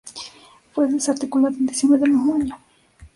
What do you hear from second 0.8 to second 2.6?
desarticulado en diciembre del mismo año.